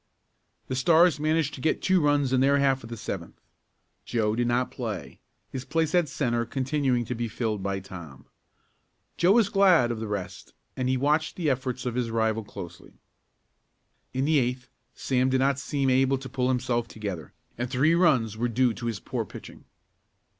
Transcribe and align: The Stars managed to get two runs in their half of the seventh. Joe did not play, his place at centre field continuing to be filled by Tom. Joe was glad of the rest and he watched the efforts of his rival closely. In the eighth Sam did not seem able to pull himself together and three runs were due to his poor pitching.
The 0.67 0.75
Stars 0.75 1.19
managed 1.19 1.53
to 1.53 1.61
get 1.61 1.79
two 1.79 2.01
runs 2.01 2.33
in 2.33 2.41
their 2.41 2.57
half 2.57 2.81
of 2.81 2.89
the 2.89 2.97
seventh. 2.97 3.39
Joe 4.03 4.33
did 4.35 4.47
not 4.47 4.71
play, 4.71 5.19
his 5.51 5.63
place 5.63 5.93
at 5.93 6.09
centre 6.09 6.39
field 6.43 6.49
continuing 6.51 7.05
to 7.05 7.13
be 7.13 7.27
filled 7.27 7.61
by 7.61 7.81
Tom. 7.81 8.25
Joe 9.15 9.33
was 9.33 9.47
glad 9.49 9.91
of 9.91 9.99
the 9.99 10.07
rest 10.07 10.53
and 10.75 10.89
he 10.89 10.97
watched 10.97 11.35
the 11.35 11.51
efforts 11.51 11.85
of 11.85 11.93
his 11.93 12.09
rival 12.09 12.43
closely. 12.43 12.93
In 14.11 14.25
the 14.25 14.39
eighth 14.39 14.69
Sam 14.95 15.29
did 15.29 15.37
not 15.37 15.59
seem 15.59 15.91
able 15.91 16.17
to 16.17 16.27
pull 16.27 16.47
himself 16.49 16.87
together 16.87 17.31
and 17.55 17.69
three 17.69 17.93
runs 17.93 18.35
were 18.35 18.49
due 18.49 18.73
to 18.73 18.87
his 18.87 18.99
poor 18.99 19.23
pitching. 19.23 19.65